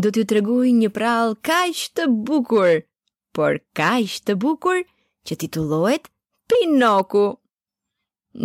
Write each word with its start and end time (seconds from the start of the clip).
do 0.00 0.10
t'ju 0.14 0.24
tregoj 0.28 0.70
një 0.76 0.88
prall 0.96 1.34
kaq 1.46 1.80
të 1.98 2.06
bukur, 2.28 2.80
por 3.36 3.58
kaq 3.76 4.14
të 4.26 4.36
bukur 4.44 4.80
që 5.28 5.36
titullohet 5.44 6.08
Pinoku. 6.50 7.24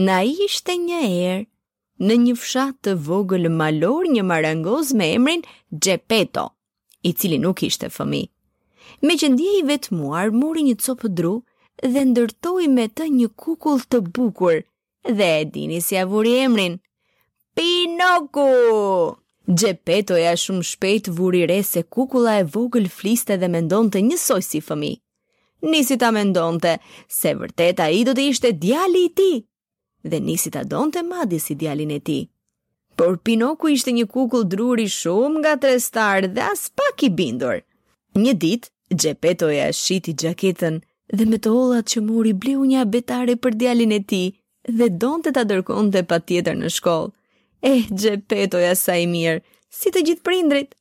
Na 0.07 0.19
ishte 0.25 0.75
një 0.81 0.99
herë 1.03 1.41
në 2.05 2.17
një 2.25 2.35
fshat 2.41 2.79
të 2.85 2.93
vogël 3.07 3.47
malor 3.61 4.09
një 4.15 4.23
marangoz 4.31 4.91
me 4.99 5.07
emrin 5.15 5.43
Gepeto, 5.71 6.47
i 7.07 7.13
cili 7.13 7.39
nuk 7.39 7.63
ishte 7.69 7.87
fëmi. 7.97 8.23
Me 9.07 9.15
që 9.19 9.31
ndje 9.31 9.51
i 9.59 9.63
vetë 9.69 9.95
muar, 9.95 10.33
mori 10.43 10.65
një 10.67 10.75
copë 10.85 11.13
dru 11.19 11.33
dhe 11.85 12.05
ndërtoj 12.11 12.67
me 12.75 12.89
të 12.97 13.07
një 13.17 13.29
kukull 13.43 13.81
të 13.91 14.03
bukur 14.15 14.63
dhe 15.15 15.27
e 15.41 15.43
dini 15.55 15.79
si 15.87 15.97
avuri 16.01 16.35
emrin. 16.47 16.77
Pinoku! 17.55 18.49
Gjepeto 19.45 20.15
ja 20.17 20.31
shumë 20.33 20.65
shpejt 20.65 21.07
vuri 21.13 21.43
re 21.45 21.59
se 21.63 21.83
kukula 21.93 22.33
e 22.41 22.45
vogël 22.49 22.87
fliste 22.89 23.35
dhe 23.37 23.47
mendonte 23.53 24.01
njësoj 24.01 24.41
si 24.41 24.61
fëmi. 24.65 24.93
Nisi 25.69 25.97
ta 26.01 26.09
mendonte 26.11 26.77
se 27.09 27.33
vërteta 27.37 27.85
i 27.93 28.01
do 28.07 28.15
të 28.17 28.25
ishte 28.31 28.51
djali 28.61 29.03
i 29.07 29.11
ti, 29.17 29.31
dhe 30.09 30.17
nisi 30.25 30.49
ta 30.53 30.63
donte 30.63 31.03
madje 31.05 31.39
si 31.39 31.55
djalin 31.55 31.91
e 31.93 31.99
ti. 31.99 32.19
Por 32.97 33.17
Pinoku 33.25 33.69
ishte 33.75 33.91
një 33.93 34.05
kukull 34.09 34.47
druri 34.49 34.85
shumë 34.89 35.41
nga 35.43 35.53
starë 35.85 36.33
dhe 36.33 36.41
as 36.49 36.63
pak 36.75 37.03
i 37.05 37.09
bindur. 37.09 37.61
Një 38.15 38.33
dit, 38.41 38.71
Gjepeto 38.89 39.49
ja 39.53 39.69
shiti 39.73 40.13
gjaketën 40.13 40.79
dhe 41.17 41.23
me 41.25 41.37
të 41.37 41.51
olat 41.53 41.85
që 41.89 42.01
muri 42.09 42.33
bliu 42.33 42.65
një 42.65 42.81
abetare 42.81 43.35
për 43.35 43.55
djalin 43.61 43.91
e 43.91 43.99
ti 44.09 44.23
dhe 44.77 44.89
donte 45.01 45.29
ta 45.33 45.45
pa 45.91 46.01
patjetër 46.11 46.55
në 46.55 46.69
shkollë. 46.77 47.11
Eh, 47.61 47.83
Gjepeto 47.91 48.59
ja 48.59 48.75
sa 48.75 48.97
i 48.99 49.07
mirë, 49.07 49.39
si 49.71 49.91
të 49.91 50.01
gjithë 50.09 50.23
prindrit. 50.25 50.75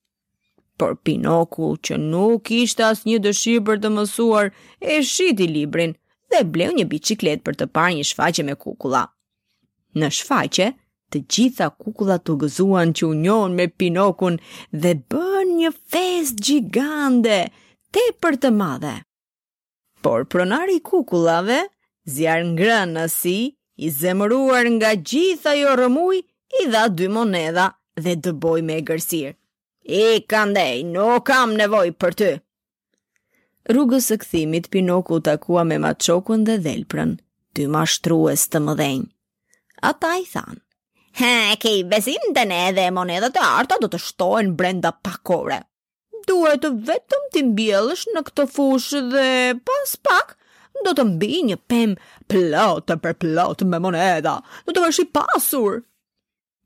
Por 0.78 0.96
Pinoku, 1.06 1.74
që 1.78 1.98
nuk 2.02 2.50
ishte 2.50 2.82
as 2.86 3.04
një 3.08 3.20
dëshirë 3.28 3.64
për 3.68 3.78
të 3.84 3.92
mësuar, 3.94 4.50
e 4.82 4.98
shiti 5.06 5.46
librin 5.50 5.94
dhe 6.32 6.42
bleu 6.50 6.74
një 6.74 6.88
biciklet 6.90 7.44
për 7.46 7.58
të 7.60 7.68
parë 7.76 7.98
një 8.00 8.08
shfaqe 8.10 8.42
me 8.48 8.56
kukula. 8.58 9.04
Në 9.94 10.08
shfaqe, 10.18 10.72
të 11.14 11.20
gjitha 11.30 11.68
kukullat 11.78 12.24
të 12.26 12.34
gëzuan 12.42 12.90
që 12.98 13.06
unjon 13.06 13.54
me 13.54 13.68
Pinokun 13.78 14.40
dhe 14.72 14.94
bën 15.12 15.52
një 15.60 15.70
fest 15.94 16.42
gjigande, 16.42 17.38
te 17.94 18.04
për 18.22 18.40
të 18.42 18.50
madhe. 18.50 18.96
Por 20.02 20.26
pronari 20.26 20.80
i 20.80 20.82
kukullave, 20.90 21.60
zjarë 22.16 22.50
ngrënë 22.50 22.92
nësi, 22.98 23.38
i 23.86 23.90
zemëruar 24.00 24.66
nga 24.74 24.90
gjitha 24.98 25.54
jo 25.58 25.78
rëmuj, 25.78 26.18
i 26.62 26.66
dha 26.70 26.86
dy 26.88 27.08
moneda 27.08 27.70
dhe 28.04 28.14
dëboj 28.24 28.60
me 28.66 28.74
e 28.80 28.84
gërsir. 28.88 29.30
I 30.00 30.24
kandej, 30.30 30.84
nuk 30.92 31.24
kam 31.28 31.52
nevoj 31.60 31.90
për 32.00 32.14
ty. 32.20 32.28
Rrugës 33.70 34.10
së 34.10 34.16
këthimit, 34.22 34.70
Pinoku 34.72 35.18
u 35.18 35.24
takua 35.24 35.64
me 35.64 35.78
maqokun 35.80 36.44
dhe 36.46 36.58
dhelprën, 36.66 37.14
dy 37.56 37.66
ma 37.72 37.82
shtrues 37.88 38.48
të 38.52 38.60
mëdhenj. 38.66 39.06
Ata 39.90 40.14
i 40.20 40.26
thanë, 40.34 40.60
He, 41.14 41.54
ke 41.62 41.70
i 41.78 41.84
besim 41.86 42.24
të 42.34 42.42
ne 42.50 42.62
dhe 42.74 42.88
monedat 42.90 43.36
të 43.36 43.40
arta 43.46 43.76
do 43.80 43.86
të 43.90 44.00
shtojnë 44.02 44.56
brenda 44.58 44.90
pakore. 45.06 45.60
Duhet 46.26 46.64
të 46.64 46.70
vetëm 46.88 47.28
t'im 47.32 47.52
bjellësh 47.54 48.02
në 48.16 48.22
këtë 48.30 48.46
fushë 48.50 49.02
dhe 49.12 49.26
pas 49.68 49.92
pak, 50.08 50.32
do 50.84 50.90
të 50.98 51.04
mbi 51.12 51.30
një 51.52 51.58
pem 51.70 51.92
plotë 52.32 52.96
për 53.04 53.14
plotë 53.22 53.68
me 53.70 53.78
moneda, 53.84 54.40
do 54.66 54.74
të 54.74 54.82
vërshi 54.88 55.06
pasur 55.14 55.84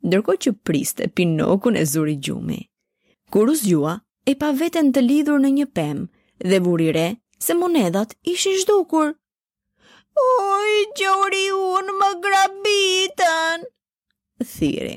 ndërko 0.05 0.35
që 0.45 0.51
priste 0.67 1.09
pinokun 1.15 1.77
e 1.77 1.85
zuri 1.87 2.17
gjumi. 2.23 2.61
Kur 3.31 3.51
u 3.51 3.55
zgjua, 3.57 3.99
e 4.31 4.35
pa 4.39 4.51
veten 4.57 4.93
të 4.95 5.03
lidhur 5.05 5.41
në 5.43 5.51
një 5.59 5.67
pemë 5.75 6.49
dhe 6.51 6.61
vuri 6.65 6.91
re 6.95 7.09
se 7.43 7.55
monedat 7.55 8.15
ishin 8.33 8.57
zhdukur. 8.63 9.15
Oj, 10.21 10.73
gjori 10.99 11.45
unë 11.57 11.97
më 12.01 12.09
grabitan, 12.25 13.67
thiri. 14.43 14.97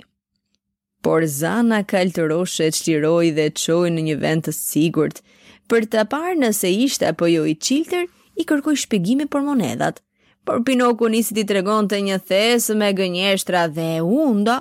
Por 1.01 1.25
zana 1.25 1.81
kaltëroshe 1.91 2.69
të 2.71 2.77
shtiroj 2.77 3.29
dhe 3.37 3.49
qoj 3.57 3.89
në 3.93 4.03
një 4.07 4.15
vend 4.21 4.45
të 4.45 4.53
sigurt, 4.57 5.21
për 5.69 5.85
të 5.93 6.03
parë 6.13 6.35
nëse 6.43 6.69
ishte 6.85 7.07
apo 7.09 7.29
jo 7.29 7.45
i 7.49 7.53
qilëtër, 7.57 8.05
i 8.41 8.45
kërkoj 8.49 8.77
shpegimi 8.85 9.27
për 9.29 9.45
monedat, 9.49 10.03
Por 10.41 10.63
Pinoku 10.65 11.05
nisi 11.13 11.35
ti 11.37 11.43
regon 11.53 11.85
të 11.85 11.99
një 12.01 12.15
thesë 12.25 12.73
me 12.79 12.87
gënjeshtra 12.97 13.67
dhe 13.75 13.99
unda, 14.01 14.55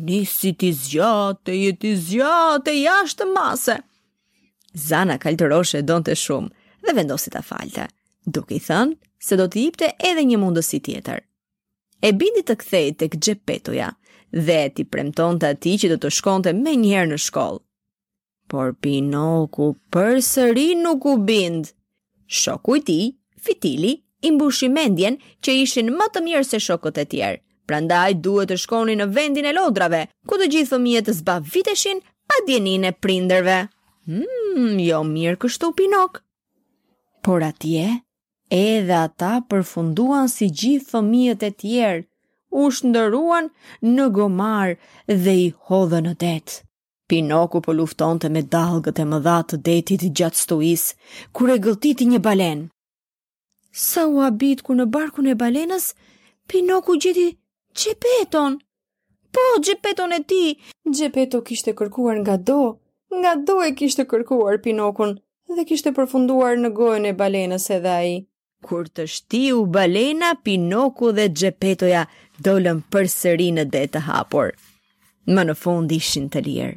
nisi 0.00 0.52
ti 0.52 0.72
zgjate, 0.72 1.56
je 1.62 1.76
ti 1.76 1.96
zgjate, 1.96 2.72
jashtë 2.84 3.26
mase. 3.34 3.76
Zana 4.74 5.18
kaltëroshe 5.20 5.82
donte 5.84 6.14
shumë 6.16 6.50
dhe 6.82 6.94
vendosi 6.96 7.30
ta 7.32 7.42
falte, 7.44 7.88
duke 8.26 8.56
i 8.56 8.60
thënë 8.62 8.96
se 9.22 9.36
do 9.38 9.46
t'i 9.48 9.66
jipte 9.68 9.92
edhe 10.08 10.24
një 10.28 10.38
mundësi 10.40 10.80
tjetër. 10.86 11.20
E 12.02 12.10
bindi 12.18 12.42
të 12.46 12.56
kthej 12.62 12.88
tek 13.02 13.18
Xhepetoja 13.22 13.92
dhe 14.32 14.62
ti 14.74 14.86
premton 14.88 15.38
të 15.38 15.52
ati 15.54 15.76
që 15.82 15.92
do 15.92 16.00
të 16.02 16.10
shkonte 16.16 16.54
me 16.56 16.72
njerë 16.80 17.12
në 17.12 17.20
shkollë. 17.26 17.60
Por 18.50 18.72
Pinoku 18.82 19.70
për 19.92 20.18
sëri 20.26 20.70
nuk 20.80 21.04
u 21.06 21.14
bindë. 21.28 21.70
Shoku 22.26 22.78
i 22.78 22.82
ti, 22.88 22.98
fitili, 23.44 23.92
imbushimendjen 24.26 25.16
mendjen 25.18 25.38
që 25.44 25.56
ishin 25.62 25.92
më 25.98 26.08
të 26.14 26.22
mirë 26.26 26.48
se 26.48 26.58
shokot 26.60 26.98
e 26.98 27.04
tjerë, 27.14 27.40
Prandaj 27.66 28.12
duhet 28.24 28.50
të 28.50 28.56
shkoni 28.64 28.94
në 28.98 29.06
vendin 29.14 29.46
e 29.46 29.52
lodrave, 29.54 30.04
ku 30.26 30.38
të 30.40 30.48
gjithë 30.54 30.72
fëmijët 30.74 31.08
të 31.08 31.14
zbavitëshin 31.20 32.00
pa 32.30 32.40
djenin 32.46 32.88
e 32.88 32.92
prinderve. 33.04 33.58
Hmm, 34.10 34.78
jo 34.82 35.02
mirë 35.06 35.38
kështu 35.44 35.68
pinok. 35.78 36.22
Por 37.22 37.44
atje, 37.46 37.84
edhe 38.50 38.96
ata 39.04 39.34
përfunduan 39.50 40.30
si 40.32 40.48
gjithë 40.50 40.90
fëmijët 40.96 41.44
e 41.46 41.50
tjerë, 41.62 42.02
u 42.52 42.66
shndëruan 42.76 43.46
në 43.86 44.08
gomar 44.16 44.74
dhe 45.24 45.34
i 45.46 45.48
hodhën 45.68 46.08
në 46.10 46.14
detë. 46.24 46.60
Pinoku 47.12 47.60
po 47.60 47.74
luftonte 47.76 48.30
me 48.32 48.42
dalgët 48.54 48.98
e 49.02 49.04
mëdha 49.12 49.36
të 49.50 49.58
detit 49.66 50.04
gjatë 50.18 50.40
stuis, 50.42 50.84
kur 51.36 51.52
e 51.54 51.60
gëlltiti 51.64 52.06
një 52.10 52.20
balen. 52.26 52.66
Sa 53.86 54.06
u 54.08 54.20
abit 54.26 54.62
kur 54.64 54.76
në 54.78 54.88
barkun 54.94 55.28
e 55.32 55.36
balenës, 55.42 55.90
Pinoku 56.50 56.96
gjeti 57.00 57.28
Gjepeton! 57.80 58.56
Po, 59.34 59.44
gjepeton 59.64 60.12
e 60.12 60.20
ti! 60.28 60.44
Gjepeto 60.96 61.40
kishte 61.46 61.72
kërkuar 61.78 62.18
nga 62.22 62.36
do, 62.36 62.62
nga 63.20 63.32
do 63.46 63.56
e 63.64 63.70
kishte 63.78 64.04
kërkuar 64.10 64.60
Pinokun 64.64 65.14
dhe 65.54 65.64
kishte 65.68 65.92
përfunduar 65.96 66.56
në 66.60 66.70
gojën 66.78 67.08
e 67.10 67.14
balenës 67.20 67.66
edhe 67.76 67.88
a 67.92 68.02
i. 68.08 68.16
Kur 68.64 68.86
të 68.88 69.06
shtiu 69.10 69.64
balena, 69.74 70.34
Pinoku 70.44 71.10
dhe 71.16 71.26
Gjepetoja 71.38 72.04
dolem 72.46 72.82
për 72.92 73.08
sëri 73.12 73.48
në 73.56 73.64
det 73.74 73.82
të 73.96 74.04
hapur. 74.08 74.52
Më 75.28 75.44
në 75.48 75.56
fund 75.62 75.92
ishin 75.92 76.28
të 76.32 76.44
lirë. 76.46 76.72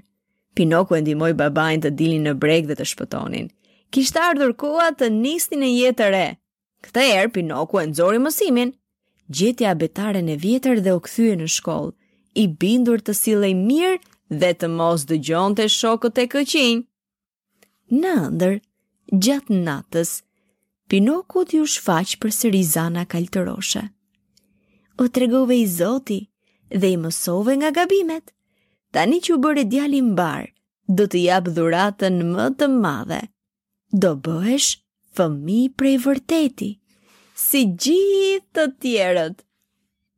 Pinoku 0.55 0.95
e 0.97 1.01
ndimoj 1.03 1.31
babajnë 1.39 1.83
të 1.85 1.93
dilin 1.99 2.27
në 2.29 2.33
breg 2.43 2.67
dhe 2.71 2.75
të 2.79 2.87
shpëtonin. 2.91 3.47
Kishtë 3.95 4.21
ardhur 4.31 4.55
koha 4.63 4.89
të 4.97 5.11
nisnin 5.21 5.63
e 5.67 5.71
jetëre. 5.75 6.25
të 6.79 6.87
Këtë 6.89 7.05
erë, 7.19 7.31
Pinoku 7.37 7.79
e 7.81 7.87
nëzori 7.89 8.19
mësimin, 8.23 8.71
gjetja 9.31 9.69
abetare 9.73 10.21
në 10.21 10.35
vjetër 10.41 10.81
dhe 10.85 10.93
u 10.97 11.01
kthye 11.01 11.35
në 11.39 11.47
shkollë, 11.51 11.93
i 12.35 12.45
bindur 12.59 12.99
të 13.01 13.13
silej 13.15 13.53
mirë 13.57 13.97
dhe 14.41 14.51
të 14.59 14.67
mos 14.73 15.05
dëgjonte 15.09 15.65
të 15.65 15.71
shokët 15.73 16.19
e 16.19 16.25
këqij. 16.33 16.73
Në 18.01 18.15
ndër, 18.35 18.57
gjatë 19.13 19.61
natës, 19.65 20.15
Pinoku 20.89 21.41
t'ju 21.49 21.63
shfaqë 21.65 22.19
për 22.21 22.31
së 22.37 22.51
Rizana 22.53 23.05
kaltëroshe. 23.09 23.87
O 25.01 25.07
tregove 25.09 25.55
i 25.57 25.65
zoti 25.65 26.19
dhe 26.69 26.91
i 26.93 26.97
mësove 27.01 27.55
nga 27.57 27.71
gabimet. 27.73 28.29
Ta 28.93 29.07
një 29.09 29.17
që 29.25 29.39
bërë 29.43 29.63
e 29.63 29.69
djalin 29.71 30.11
barë, 30.19 30.51
do 30.95 31.07
të 31.09 31.23
japë 31.25 31.55
dhuratën 31.55 32.21
më 32.35 32.45
të 32.59 32.69
madhe. 32.75 33.21
Do 33.91 34.13
bëhesh 34.25 34.75
fëmi 35.17 35.61
prej 35.73 35.97
vërteti 36.05 36.69
si 37.35 37.65
gjithë 37.67 38.47
të 38.55 38.63
tjerët. 38.81 39.41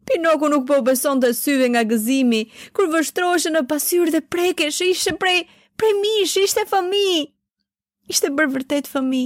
Pinoku 0.07 0.47
nuk 0.53 0.67
po 0.69 0.77
beson 0.85 1.19
të 1.19 1.33
syve 1.35 1.65
nga 1.73 1.81
gëzimi, 1.89 2.43
kur 2.75 2.87
vështroshe 2.93 3.49
në 3.51 3.63
pasyrë 3.71 4.13
dhe 4.13 4.21
preke, 4.31 4.69
shë 4.71 4.91
ishte 4.93 5.15
prej, 5.19 5.41
prej 5.77 5.95
mish, 6.01 6.37
ishte 6.45 6.63
fëmi. 6.69 7.25
Ishte 8.13 8.29
bërë 8.37 8.53
vërtet 8.53 8.87
fëmi. 8.87 9.23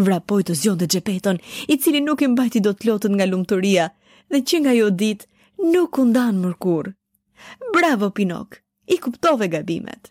Vrapoj 0.00 0.40
të 0.48 0.56
zion 0.62 0.80
dhe 0.80 0.88
gjepeton, 0.90 1.38
i 1.68 1.76
cili 1.76 2.00
nuk 2.02 2.24
i 2.24 2.30
mbajti 2.32 2.64
do 2.64 2.72
të 2.74 2.88
lotët 2.88 3.14
nga 3.14 3.28
lumëturia, 3.28 3.90
dhe 4.32 4.40
që 4.40 4.62
nga 4.64 4.72
jo 4.80 4.88
ditë, 5.04 5.28
nuk 5.76 5.98
undan 6.02 6.40
mërkur. 6.42 6.94
Bravo, 7.76 8.08
Pinok, 8.16 8.58
i 8.88 8.98
kuptove 8.98 9.52
gabimet. 9.52 10.08